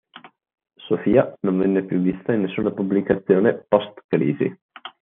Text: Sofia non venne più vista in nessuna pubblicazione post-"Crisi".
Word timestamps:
Sofia 0.87 1.31
non 1.41 1.59
venne 1.59 1.83
più 1.85 1.99
vista 1.99 2.33
in 2.33 2.41
nessuna 2.41 2.71
pubblicazione 2.71 3.63
post-"Crisi". 3.67 4.51